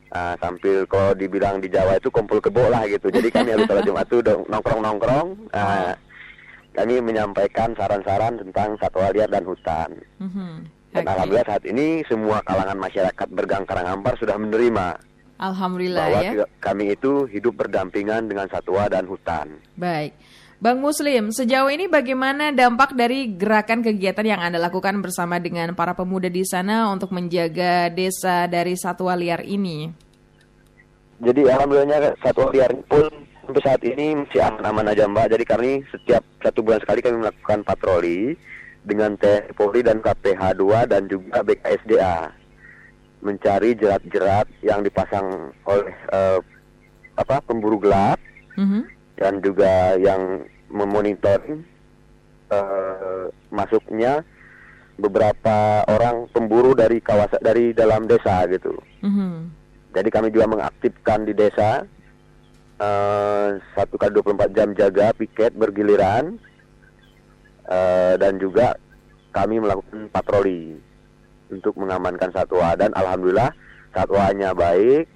Nah, 0.08 0.34
sambil 0.40 0.88
kalau 0.88 1.12
dibilang 1.18 1.60
di 1.60 1.68
Jawa 1.68 2.00
itu 2.00 2.08
kumpul 2.14 2.40
kebo 2.40 2.64
lah 2.72 2.88
gitu. 2.88 3.12
Jadi 3.12 3.28
kami 3.34 3.58
harus 3.58 3.68
sholat 3.68 3.84
Jumat 3.84 4.06
itu 4.08 4.20
nongkrong-nongkrong. 4.24 5.28
Nah, 5.52 5.98
kami 6.78 7.02
menyampaikan 7.02 7.74
saran-saran 7.74 8.38
tentang 8.38 8.78
satwa 8.78 9.10
liar 9.10 9.28
dan 9.28 9.44
hutan. 9.44 9.90
Mm 10.22 10.30
-hmm. 10.30 10.54
Dan 10.96 11.04
okay. 11.04 11.14
alhamdulillah 11.14 11.50
saat 11.50 11.64
ini 11.68 12.02
semua 12.08 12.40
kalangan 12.48 12.80
masyarakat 12.80 13.28
Bergang 13.36 13.66
Karangampar 13.68 14.16
sudah 14.16 14.40
menerima. 14.40 14.98
Alhamdulillah 15.38 16.06
bahwa 16.10 16.22
ya. 16.26 16.46
kami 16.58 16.98
itu 16.98 17.30
hidup 17.30 17.54
berdampingan 17.62 18.26
dengan 18.26 18.50
satwa 18.50 18.90
dan 18.90 19.06
hutan. 19.06 19.62
Baik. 19.78 20.18
Bang 20.58 20.82
Muslim, 20.82 21.30
sejauh 21.30 21.70
ini 21.70 21.86
bagaimana 21.86 22.50
dampak 22.50 22.98
dari 22.98 23.30
gerakan 23.30 23.86
kegiatan 23.86 24.26
yang 24.26 24.42
Anda 24.42 24.58
lakukan 24.58 25.06
bersama 25.06 25.38
dengan 25.38 25.78
para 25.78 25.94
pemuda 25.94 26.34
di 26.34 26.42
sana 26.42 26.90
untuk 26.90 27.14
menjaga 27.14 27.94
desa 27.94 28.50
dari 28.50 28.74
satwa 28.74 29.14
liar 29.14 29.46
ini? 29.46 29.86
Jadi 31.22 31.46
alhamdulillahnya 31.46 32.18
satwa 32.26 32.50
liar 32.50 32.74
pun 32.90 33.06
sampai 33.46 33.62
saat 33.62 33.82
ini 33.86 34.18
masih 34.18 34.42
aman-aman 34.42 34.98
aja 34.98 35.06
Mbak. 35.06 35.38
Jadi 35.38 35.44
kami 35.46 35.70
setiap 35.94 36.26
satu 36.42 36.66
bulan 36.66 36.82
sekali 36.82 37.06
kami 37.06 37.22
melakukan 37.22 37.62
patroli 37.62 38.34
dengan 38.82 39.14
TNI 39.14 39.54
Polri 39.54 39.86
dan 39.86 40.02
KPH 40.02 40.58
2 40.58 40.90
dan 40.90 41.06
juga 41.06 41.46
BKSDA 41.46 42.34
mencari 43.22 43.78
jerat-jerat 43.78 44.50
yang 44.66 44.82
dipasang 44.82 45.54
oleh 45.70 45.94
uh, 46.10 46.42
apa 47.14 47.46
pemburu 47.46 47.78
gelap. 47.78 48.18
Mm 48.58 48.66
-hmm 48.66 48.97
dan 49.18 49.42
juga 49.42 49.98
yang 49.98 50.46
memonitor 50.70 51.42
uh, 52.54 53.28
masuknya 53.50 54.22
beberapa 54.98 55.86
orang 55.86 56.26
pemburu 56.34 56.74
dari 56.74 57.02
kawasan 57.02 57.42
dari 57.42 57.74
dalam 57.74 58.10
desa 58.10 58.46
gitu. 58.50 58.74
Mm-hmm. 59.06 59.34
Jadi 59.94 60.10
kami 60.10 60.28
juga 60.34 60.46
mengaktifkan 60.50 61.26
di 61.26 61.34
desa 61.34 61.86
uh, 62.82 63.50
satu 63.74 63.98
kali 63.98 64.14
24 64.14 64.58
jam 64.58 64.70
jaga 64.74 65.14
piket 65.14 65.54
bergiliran 65.54 66.38
uh, 67.70 68.14
dan 68.18 68.38
juga 68.42 68.78
kami 69.34 69.62
melakukan 69.62 70.10
patroli 70.10 70.78
untuk 71.54 71.78
mengamankan 71.78 72.34
satwa 72.34 72.74
dan 72.74 72.92
alhamdulillah 72.98 73.54
satwanya 73.94 74.52
baik, 74.52 75.08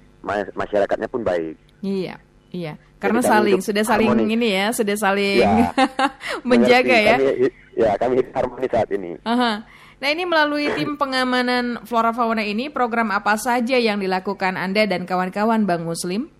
masyarakatnya 0.56 1.10
pun 1.10 1.22
baik. 1.26 1.58
Iya, 1.82 2.16
iya. 2.54 2.74
Karena 3.02 3.18
saling 3.18 3.58
sudah 3.58 3.82
saling 3.82 4.14
harmoni. 4.14 4.38
ini 4.38 4.48
ya, 4.54 4.70
sudah 4.70 4.94
saling 4.94 5.42
ya, 5.42 5.74
menjaga 6.48 6.94
ya. 6.94 7.16
Kami, 7.18 7.50
ya, 7.74 7.90
kami 7.98 8.14
harmoni 8.30 8.66
saat 8.70 8.88
ini. 8.94 9.18
Aha. 9.26 9.66
Nah 10.02 10.08
ini 10.10 10.26
melalui 10.26 10.66
tim 10.74 10.98
pengamanan 10.98 11.82
flora 11.86 12.10
fauna 12.14 12.42
ini 12.42 12.70
program 12.70 13.14
apa 13.14 13.38
saja 13.38 13.78
yang 13.78 14.02
dilakukan 14.02 14.58
Anda 14.58 14.86
dan 14.86 15.06
kawan-kawan 15.06 15.62
Bang 15.66 15.86
Muslim? 15.86 16.30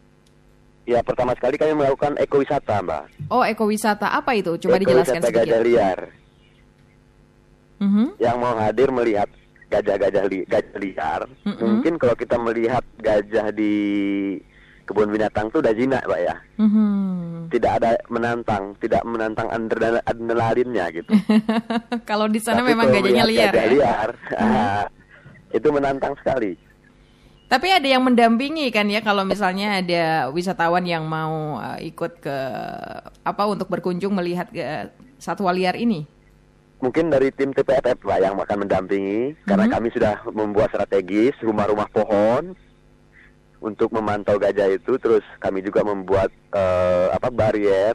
Ya 0.83 0.99
pertama 0.99 1.31
sekali 1.39 1.55
kami 1.55 1.79
melakukan 1.79 2.19
ekowisata 2.19 2.83
Mbak. 2.83 3.31
Oh 3.31 3.47
ekowisata 3.47 4.19
apa 4.19 4.35
itu? 4.35 4.59
Coba 4.67 4.83
dijelaskan 4.83 5.23
sedikit. 5.23 5.47
gajah 5.47 5.63
liar. 5.63 5.99
Mm 7.79 7.91
-hmm. 7.91 8.07
Yang 8.19 8.37
mau 8.43 8.55
hadir 8.59 8.89
melihat 8.91 9.29
gajah-gajah 9.71 10.25
li 10.27 10.39
gajah 10.43 10.79
liar. 10.83 11.21
Mm 11.47 11.55
-hmm. 11.55 11.63
Mungkin 11.63 11.95
kalau 12.03 12.15
kita 12.19 12.37
melihat 12.43 12.83
gajah 12.99 13.55
di 13.55 13.75
kebun 14.87 15.11
binatang 15.15 15.49
itu 15.49 15.59
udah 15.63 15.75
jinak 15.75 16.03
pak 16.05 16.21
ya 16.21 16.35
mm-hmm. 16.59 17.49
tidak 17.55 17.73
ada 17.81 17.91
menantang 18.11 18.75
tidak 18.83 19.03
menantang 19.07 19.49
adrenalinnya 20.07 20.87
gitu 20.91 21.13
kalau 22.11 22.27
di 22.27 22.43
sana 22.43 22.61
Tapi 22.63 22.71
memang 22.75 22.87
gajahnya 22.91 23.25
liar 23.27 23.53
gajah 23.55 23.65
ya 23.67 23.73
liar 23.73 24.11
mm-hmm. 24.13 24.83
itu 25.59 25.69
menantang 25.71 26.15
sekali 26.19 26.53
tapi 27.53 27.69
ada 27.69 27.85
yang 27.85 28.03
mendampingi 28.03 28.73
kan 28.73 28.89
ya 28.89 29.05
kalau 29.05 29.29
misalnya 29.29 29.85
ada 29.85 30.33
wisatawan 30.33 30.89
yang 30.89 31.05
mau 31.05 31.61
uh, 31.61 31.77
ikut 31.79 32.25
ke 32.25 32.37
apa 33.23 33.43
untuk 33.45 33.69
berkunjung 33.69 34.17
melihat 34.17 34.49
uh, 34.57 34.89
satwa 35.21 35.53
liar 35.53 35.77
ini 35.77 36.09
mungkin 36.83 37.13
dari 37.13 37.31
tim 37.31 37.55
TPFF 37.55 38.03
pak 38.03 38.19
yang 38.19 38.35
akan 38.35 38.67
mendampingi 38.67 39.37
mm-hmm. 39.37 39.47
karena 39.47 39.67
kami 39.71 39.89
sudah 39.95 40.15
membuat 40.33 40.75
strategis 40.75 41.37
rumah-rumah 41.45 41.87
pohon 41.93 42.59
untuk 43.63 43.95
memantau 43.95 44.37
gajah 44.37 44.75
itu 44.75 44.99
terus 44.99 45.23
kami 45.39 45.63
juga 45.63 45.87
membuat 45.87 46.35
uh, 46.51 47.15
apa 47.15 47.31
barrier 47.31 47.95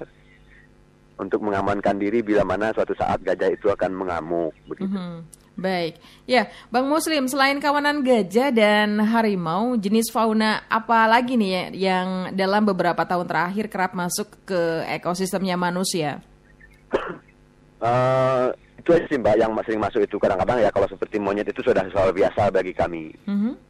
untuk 1.20 1.44
mengamankan 1.44 2.00
diri 2.00 2.24
bila 2.24 2.48
mana 2.48 2.72
suatu 2.72 2.96
saat 2.96 3.20
gajah 3.20 3.52
itu 3.52 3.68
akan 3.68 3.92
mengamuk 3.92 4.56
begitu. 4.66 4.96
Mm 4.96 4.98
-hmm. 4.98 5.16
Baik, 5.58 5.98
ya 6.30 6.54
Bang 6.70 6.86
Muslim 6.86 7.26
selain 7.26 7.58
kawanan 7.58 8.06
gajah 8.06 8.54
dan 8.54 9.02
harimau, 9.02 9.74
jenis 9.74 10.14
fauna 10.14 10.62
apa 10.70 11.10
lagi 11.10 11.34
nih 11.34 11.50
ya 11.50 11.64
yang 11.74 12.08
dalam 12.38 12.62
beberapa 12.62 13.02
tahun 13.02 13.26
terakhir 13.26 13.66
kerap 13.66 13.98
masuk 13.98 14.38
ke 14.46 14.86
ekosistemnya 14.86 15.58
manusia? 15.58 16.22
uh, 17.82 18.54
itu 18.80 18.90
aja 18.94 19.06
sih 19.10 19.18
Mbak 19.18 19.36
yang 19.42 19.52
sering 19.66 19.82
masuk 19.82 20.06
itu 20.06 20.22
kadang-kadang 20.22 20.62
ya 20.62 20.70
kalau 20.70 20.86
seperti 20.86 21.18
monyet 21.18 21.50
itu 21.50 21.66
sudah 21.66 21.82
soal 21.90 22.14
biasa 22.14 22.54
bagi 22.54 22.78
kami. 22.78 23.18
Mm 23.26 23.38
-hmm 23.42 23.67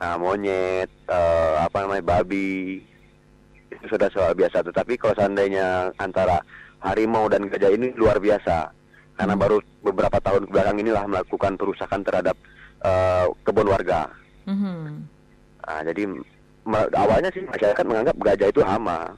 nah, 0.00 0.14
monyet, 0.20 0.90
uh, 1.08 1.64
apa 1.64 1.76
namanya 1.84 2.04
babi 2.04 2.80
itu 3.72 3.84
sudah 3.88 4.08
soal 4.12 4.32
biasa. 4.32 4.62
Tetapi 4.64 4.96
kalau 5.00 5.14
seandainya 5.16 5.92
antara 6.00 6.40
harimau 6.80 7.26
dan 7.26 7.48
gajah 7.48 7.72
ini 7.72 7.92
luar 7.96 8.20
biasa, 8.20 8.70
karena 9.16 9.34
hmm. 9.34 9.42
baru 9.42 9.56
beberapa 9.82 10.18
tahun 10.20 10.48
belakang 10.48 10.76
inilah 10.80 11.04
melakukan 11.08 11.56
perusakan 11.56 12.00
terhadap 12.04 12.36
uh, 12.84 13.32
kebun 13.42 13.68
warga. 13.68 14.08
Hmm. 14.44 15.08
Nah, 15.66 15.82
jadi 15.82 16.02
awalnya 16.94 17.30
sih 17.34 17.42
masyarakat 17.42 17.84
menganggap 17.86 18.16
gajah 18.22 18.48
itu 18.52 18.62
hama, 18.62 19.10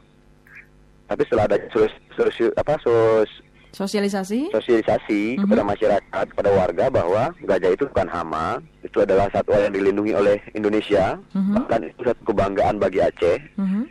tapi 1.08 1.24
setelah 1.24 1.48
ada 1.48 1.58
sos, 1.72 1.92
sos, 2.16 2.52
apa 2.56 2.76
sos 2.84 3.30
Sosialisasi? 3.72 4.48
Sosialisasi 4.50 5.36
mm-hmm. 5.36 5.42
kepada 5.44 5.62
masyarakat, 5.62 6.24
kepada 6.32 6.50
warga 6.56 6.84
bahwa 6.88 7.22
gajah 7.44 7.70
itu 7.76 7.84
bukan 7.88 8.08
hama, 8.08 8.46
itu 8.80 8.98
adalah 9.04 9.28
satwa 9.28 9.60
yang 9.60 9.74
dilindungi 9.76 10.12
oleh 10.16 10.36
Indonesia, 10.56 11.20
mm-hmm. 11.36 11.54
bahkan 11.54 11.80
itu 11.84 12.00
satu 12.00 12.22
kebanggaan 12.32 12.76
bagi 12.80 12.98
Aceh. 13.04 13.38
Mm-hmm. 13.60 13.84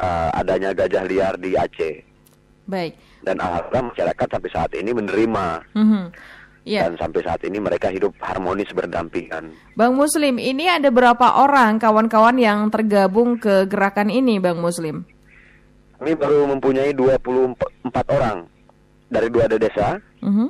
Uh, 0.00 0.30
adanya 0.32 0.72
gajah 0.72 1.04
liar 1.06 1.34
di 1.38 1.54
Aceh. 1.54 1.94
Baik. 2.66 2.92
Dan 3.22 3.36
alhamdulillah 3.38 3.86
masyarakat 3.94 4.26
sampai 4.26 4.50
saat 4.50 4.70
ini 4.74 4.90
menerima. 4.90 5.46
Mm-hmm. 5.76 6.04
Yeah. 6.68 6.84
Dan 6.86 7.00
sampai 7.00 7.24
saat 7.24 7.40
ini 7.48 7.56
mereka 7.56 7.88
hidup 7.88 8.12
harmonis 8.20 8.68
berdampingan. 8.76 9.56
Bang 9.78 9.96
Muslim, 9.96 10.36
ini 10.36 10.68
ada 10.68 10.92
berapa 10.92 11.40
orang 11.40 11.80
kawan-kawan 11.80 12.36
yang 12.36 12.68
tergabung 12.68 13.40
ke 13.40 13.64
gerakan 13.64 14.12
ini, 14.12 14.36
Bang 14.36 14.60
Muslim? 14.60 15.08
Kami 15.96 16.12
baru 16.16 16.48
mempunyai 16.48 16.92
24 16.92 17.56
orang 18.12 18.44
dari 19.10 19.28
dua 19.28 19.50
desa. 19.50 19.98
Mm 20.22 20.32
-hmm. 20.32 20.48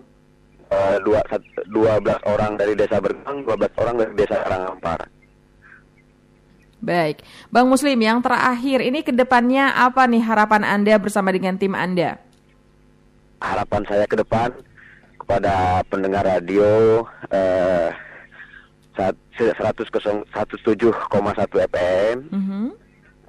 uh, 0.70 0.96
dua, 1.02 1.20
dua 1.72 1.92
belas 1.98 2.20
orang 2.28 2.60
dari 2.60 2.76
desa 2.76 3.00
Bergang, 3.00 3.42
dua 3.42 3.56
belas 3.56 3.72
orang 3.80 3.94
dari 3.98 4.12
desa 4.14 4.36
Karangampar. 4.44 5.00
Baik, 6.80 7.20
Bang 7.52 7.68
Muslim, 7.68 8.00
yang 8.00 8.24
terakhir 8.24 8.80
ini 8.80 9.04
ke 9.04 9.12
depannya 9.12 9.68
apa 9.76 10.08
nih 10.08 10.24
harapan 10.24 10.64
Anda 10.64 10.96
bersama 10.96 11.28
dengan 11.28 11.60
tim 11.60 11.76
Anda? 11.76 12.16
Harapan 13.36 13.84
saya 13.84 14.08
ke 14.08 14.16
depan 14.16 14.48
kepada 15.20 15.84
pendengar 15.92 16.24
radio 16.24 17.04
eh, 17.28 17.92
107,1 18.96 20.88
FM, 21.68 22.16
mm 22.32 22.42
-hmm. 22.48 22.66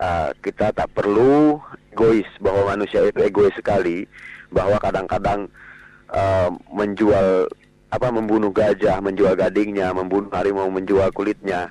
Uh, 0.01 0.29
kita 0.41 0.73
tak 0.73 0.89
perlu 0.91 1.61
egois 1.93 2.27
bahwa 2.41 2.73
manusia 2.73 3.05
itu 3.05 3.21
egois 3.21 3.53
sekali 3.53 4.09
bahwa 4.49 4.81
kadang-kadang 4.81 5.47
uh, 6.09 6.49
menjual 6.73 7.47
apa 7.91 8.07
membunuh 8.07 8.49
gajah, 8.55 9.03
menjual 9.03 9.35
gadingnya, 9.35 9.91
membunuh 9.91 10.31
harimau, 10.31 10.71
menjual 10.71 11.11
kulitnya. 11.11 11.67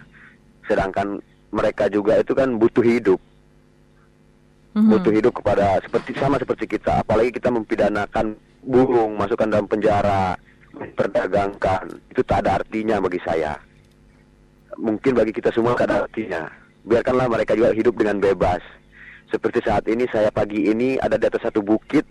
Sedangkan 0.68 1.18
mereka 1.50 1.88
juga 1.88 2.20
itu 2.20 2.36
kan 2.36 2.60
butuh 2.60 2.84
hidup. 2.84 3.20
Mm-hmm. 4.76 4.90
Butuh 4.92 5.12
hidup 5.16 5.32
kepada 5.42 5.80
seperti 5.82 6.14
sama 6.14 6.38
seperti 6.38 6.68
kita, 6.78 7.02
apalagi 7.02 7.34
kita 7.34 7.50
mempidanakan 7.50 8.38
burung, 8.62 9.18
masukkan 9.18 9.48
dalam 9.48 9.66
penjara, 9.66 10.36
perdagangkan. 10.94 11.90
Itu 12.12 12.22
tak 12.22 12.46
ada 12.46 12.62
artinya 12.62 13.00
bagi 13.02 13.18
saya. 13.24 13.56
Mungkin 14.78 15.16
bagi 15.16 15.32
kita 15.34 15.50
semua 15.50 15.74
tak 15.74 15.90
ada 15.90 16.06
artinya. 16.06 16.59
Biarkanlah 16.84 17.28
mereka 17.28 17.52
juga 17.56 17.72
hidup 17.76 17.94
dengan 18.00 18.20
bebas. 18.20 18.62
Seperti 19.30 19.62
saat 19.62 19.86
ini 19.86 20.08
saya 20.10 20.32
pagi 20.34 20.66
ini 20.66 20.98
ada 20.98 21.14
di 21.14 21.24
atas 21.28 21.44
satu 21.46 21.62
bukit 21.62 22.02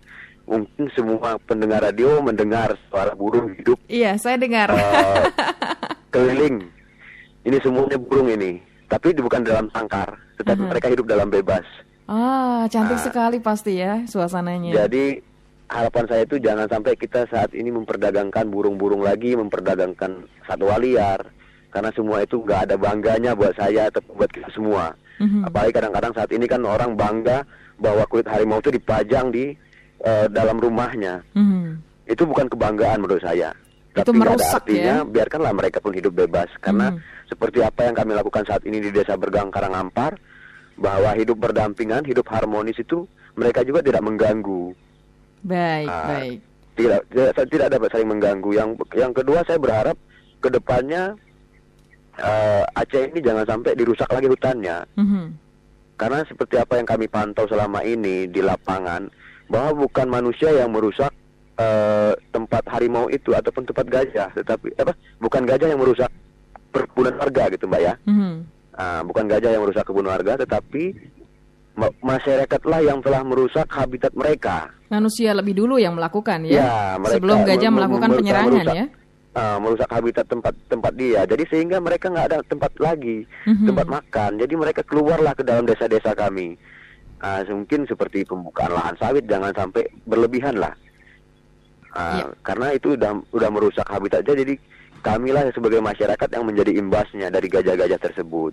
mungkin 0.50 0.90
semua 0.98 1.38
pendengar 1.46 1.84
radio 1.84 2.18
mendengar 2.18 2.74
suara 2.90 3.14
burung 3.14 3.54
hidup. 3.54 3.78
Iya, 3.86 4.18
saya 4.18 4.34
dengar. 4.40 4.72
Uh, 4.74 5.30
keliling 6.14 6.66
ini 7.46 7.56
semuanya 7.62 7.96
burung 7.96 8.28
ini, 8.28 8.58
tapi 8.90 9.14
bukan 9.14 9.46
dalam 9.46 9.70
sangkar, 9.70 10.16
tetapi 10.42 10.60
uh 10.60 10.64
-huh. 10.66 10.70
mereka 10.74 10.86
hidup 10.90 11.06
dalam 11.06 11.30
bebas. 11.30 11.64
Ah, 12.10 12.66
cantik 12.66 12.98
nah, 12.98 13.04
sekali 13.06 13.38
pasti 13.38 13.78
ya 13.78 14.02
suasananya. 14.10 14.74
Jadi 14.74 15.22
harapan 15.70 16.04
saya 16.10 16.22
itu 16.26 16.42
jangan 16.42 16.66
sampai 16.66 16.98
kita 16.98 17.30
saat 17.30 17.54
ini 17.54 17.70
memperdagangkan 17.70 18.50
burung-burung 18.50 19.06
lagi, 19.06 19.38
memperdagangkan 19.38 20.26
satwa 20.42 20.74
liar, 20.82 21.30
karena 21.70 21.90
semua 21.94 22.22
itu 22.26 22.42
nggak 22.42 22.70
ada 22.70 22.76
bangganya 22.76 23.32
buat 23.38 23.54
saya 23.54 23.88
atau 23.88 24.02
buat 24.14 24.30
kita 24.30 24.50
semua. 24.50 24.92
Mm-hmm. 25.22 25.42
Apalagi 25.46 25.72
kadang-kadang 25.72 26.12
saat 26.16 26.30
ini 26.34 26.46
kan 26.50 26.60
orang 26.66 26.98
bangga 26.98 27.46
bahwa 27.78 28.04
kulit 28.10 28.26
harimau 28.26 28.58
itu 28.58 28.74
dipajang 28.74 29.30
di 29.30 29.54
uh, 30.02 30.26
dalam 30.28 30.58
rumahnya. 30.58 31.22
Mm-hmm. 31.32 31.64
Itu 32.10 32.26
bukan 32.26 32.50
kebanggaan 32.50 33.00
menurut 33.00 33.22
saya. 33.22 33.54
Itu 33.94 34.10
Tapi 34.10 34.18
merusak 34.18 34.42
ada 34.42 34.56
artinya, 34.62 34.96
ya. 35.02 35.06
biarkanlah 35.06 35.52
mereka 35.54 35.78
pun 35.78 35.94
hidup 35.94 36.14
bebas. 36.14 36.50
Karena 36.58 36.90
mm-hmm. 36.90 37.30
seperti 37.30 37.58
apa 37.62 37.80
yang 37.86 37.94
kami 37.94 38.12
lakukan 38.18 38.44
saat 38.48 38.62
ini 38.66 38.82
di 38.82 38.90
Desa 38.90 39.14
Bergang 39.14 39.52
Karangampar, 39.52 40.18
bahwa 40.80 41.12
hidup 41.12 41.36
berdampingan, 41.36 42.02
hidup 42.08 42.24
harmonis 42.32 42.80
itu 42.80 43.04
mereka 43.36 43.60
juga 43.62 43.84
tidak 43.84 44.02
mengganggu. 44.02 44.72
Baik, 45.44 45.88
uh, 45.88 46.06
baik. 46.08 46.38
Tidak, 46.80 47.00
tidak 47.12 47.46
tidak 47.52 47.68
dapat 47.76 47.88
saling 47.92 48.08
mengganggu. 48.08 48.50
Yang 48.56 48.68
yang 48.96 49.12
kedua 49.12 49.44
saya 49.44 49.60
berharap 49.60 49.96
ke 50.40 50.48
depannya 50.48 51.12
uh, 52.18 52.64
Aceh 52.74 53.12
ini 53.14 53.22
jangan 53.22 53.46
sampai 53.46 53.78
dirusak 53.78 54.10
lagi 54.10 54.26
hutannya. 54.26 54.82
Mm-hmm. 54.98 55.24
Karena 56.00 56.24
seperti 56.24 56.56
apa 56.56 56.80
yang 56.80 56.88
kami 56.88 57.06
pantau 57.06 57.44
selama 57.44 57.84
ini 57.84 58.24
di 58.26 58.40
lapangan, 58.40 59.06
bahwa 59.52 59.84
bukan 59.84 60.08
manusia 60.08 60.48
yang 60.48 60.72
merusak 60.72 61.12
uh, 61.60 62.16
tempat 62.32 62.64
harimau 62.72 63.06
itu 63.12 63.36
ataupun 63.36 63.68
tempat 63.68 63.86
gajah, 63.86 64.28
tetapi 64.32 64.72
apa? 64.80 64.96
Bukan 65.20 65.44
gajah 65.44 65.68
yang 65.68 65.78
merusak 65.78 66.08
perkebunan 66.72 67.20
warga 67.20 67.52
gitu, 67.52 67.68
mbak 67.68 67.82
ya. 67.84 67.94
Mm-hmm. 68.08 68.34
Uh, 68.80 69.02
bukan 69.04 69.24
gajah 69.28 69.50
yang 69.52 69.62
merusak 69.62 69.84
kebun 69.84 70.08
warga, 70.08 70.40
tetapi 70.40 70.96
masyarakatlah 72.00 72.80
yang 72.84 72.98
telah 73.00 73.20
merusak 73.24 73.64
habitat 73.68 74.12
mereka. 74.12 74.68
Manusia 74.88 75.32
lebih 75.32 75.54
dulu 75.54 75.76
yang 75.78 75.96
melakukan 75.96 76.44
ya, 76.44 76.60
ya 76.60 76.74
mereka 76.98 77.14
sebelum 77.16 77.38
gajah 77.46 77.70
melakukan 77.70 78.10
penyerangan 78.20 78.52
merusak, 78.52 78.76
ya 78.76 78.86
uh, 79.40 79.56
merusak 79.56 79.88
habitat 79.88 80.28
tempat 80.28 80.52
tempat 80.68 80.92
dia. 80.92 81.24
Jadi 81.24 81.48
sehingga 81.48 81.80
mereka 81.80 82.12
nggak 82.12 82.28
ada 82.30 82.38
tempat 82.44 82.72
lagi 82.76 83.24
mm-hmm. 83.24 83.66
tempat 83.72 83.86
makan. 83.88 84.30
Jadi 84.36 84.54
mereka 84.54 84.82
keluarlah 84.84 85.32
ke 85.32 85.42
dalam 85.42 85.64
desa-desa 85.64 86.12
kami. 86.12 86.60
Uh, 87.20 87.44
mungkin 87.52 87.84
seperti 87.84 88.24
pembukaan 88.24 88.72
lahan 88.72 88.96
sawit 88.96 89.28
jangan 89.28 89.52
sampai 89.52 89.84
berlebihan 90.08 90.56
lah. 90.56 90.72
Uh, 91.92 91.98
ah, 91.98 92.12
yeah. 92.22 92.28
Karena 92.44 92.66
itu 92.72 92.96
udah 92.96 93.12
udah 93.32 93.50
merusak 93.52 93.86
habitatnya. 93.88 94.40
Jadi 94.44 94.54
kamilah 95.00 95.48
sebagai 95.52 95.80
masyarakat 95.80 96.28
yang 96.32 96.44
menjadi 96.44 96.72
imbasnya 96.76 97.28
dari 97.32 97.48
gajah-gajah 97.48 98.00
tersebut. 98.00 98.52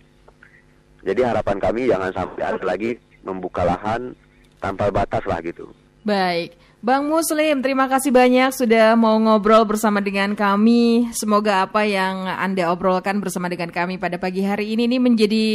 Jadi 1.07 1.21
harapan 1.23 1.57
kami 1.61 1.87
jangan 1.87 2.11
sampai 2.11 2.43
ada 2.43 2.63
lagi 2.67 2.99
membuka 3.23 3.63
lahan 3.63 4.11
tanpa 4.59 4.91
batas 4.91 5.23
lah 5.23 5.39
gitu. 5.39 5.71
Baik. 6.03 6.55
Bang 6.77 7.09
Muslim, 7.09 7.65
terima 7.65 7.89
kasih 7.89 8.13
banyak 8.13 8.53
sudah 8.53 8.93
mau 8.93 9.17
ngobrol 9.17 9.65
bersama 9.65 9.97
dengan 9.97 10.37
kami. 10.37 11.09
Semoga 11.09 11.65
apa 11.65 11.81
yang 11.89 12.29
Anda 12.29 12.69
obrolkan 12.69 13.17
bersama 13.17 13.49
dengan 13.49 13.73
kami 13.73 13.97
pada 13.97 14.21
pagi 14.21 14.45
hari 14.45 14.77
ini 14.77 14.85
ini 14.85 15.01
menjadi 15.01 15.45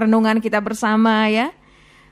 renungan 0.00 0.40
kita 0.40 0.56
bersama 0.64 1.28
ya. 1.28 1.52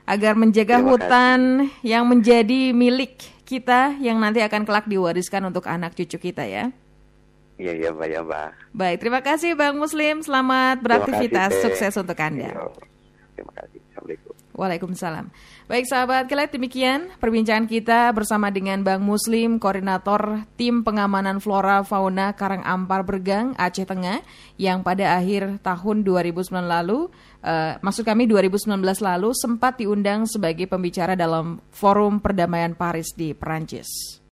Agar 0.05 0.37
menjaga 0.37 0.85
hutan 0.85 1.69
yang 1.81 2.05
menjadi 2.05 2.69
milik 2.69 3.17
kita 3.41 3.97
yang 3.97 4.21
nanti 4.21 4.45
akan 4.45 4.61
kelak 4.65 4.85
diwariskan 4.85 5.49
untuk 5.49 5.65
anak 5.65 5.97
cucu 5.97 6.29
kita 6.29 6.45
ya. 6.45 6.69
Iya, 7.57 7.73
iya, 7.73 7.89
Mbak, 7.89 8.07
ya, 8.07 8.21
Mbak. 8.21 8.49
Baik, 8.71 8.97
terima 9.01 9.21
kasih 9.25 9.57
Bang 9.57 9.81
Muslim. 9.81 10.21
Selamat 10.21 10.77
beraktivitas. 10.79 11.57
Kasih, 11.57 11.61
Sukses 11.73 11.93
untuk 11.97 12.17
Anda. 12.21 12.53
Iya, 12.53 12.69
terima 13.33 13.53
kasih. 13.57 13.78
Waalaikumsalam. 14.59 15.31
Baik 15.71 15.87
sahabat 15.87 16.27
kelet 16.27 16.51
demikian 16.51 17.07
perbincangan 17.23 17.63
kita 17.63 18.11
bersama 18.11 18.51
dengan 18.51 18.83
Bang 18.83 19.07
Muslim, 19.07 19.55
Koordinator 19.55 20.43
Tim 20.59 20.83
Pengamanan 20.83 21.39
Flora 21.39 21.79
Fauna 21.87 22.35
Karang 22.35 22.67
Ampar 22.67 23.07
Bergang 23.07 23.55
Aceh 23.55 23.87
Tengah 23.87 24.19
yang 24.59 24.83
pada 24.83 25.15
akhir 25.15 25.63
tahun 25.63 26.03
2009 26.03 26.51
lalu, 26.67 27.07
uh, 27.47 27.79
maksud 27.79 28.03
kami 28.03 28.27
2019 28.27 28.75
lalu 28.99 29.31
sempat 29.31 29.79
diundang 29.79 30.27
sebagai 30.27 30.67
pembicara 30.67 31.15
dalam 31.15 31.63
Forum 31.71 32.19
Perdamaian 32.19 32.75
Paris 32.75 33.15
di 33.15 33.31
Perancis. 33.31 34.18